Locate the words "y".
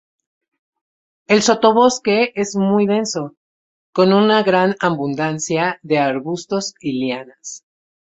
6.79-6.93